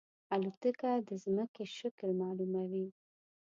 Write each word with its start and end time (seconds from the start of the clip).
الوتکه 0.33 0.91
د 1.07 1.09
زمکې 1.23 1.65
شکل 1.77 2.09
معلوموي. 2.21 2.87